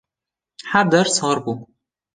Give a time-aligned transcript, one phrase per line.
[0.71, 1.53] her der sar bû.